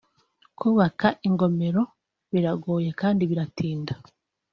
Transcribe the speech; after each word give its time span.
Kubaka 0.59 1.07
ingomero 1.27 1.81
biragoye 2.31 2.89
kandi 3.01 3.21
biratinda 3.29 3.93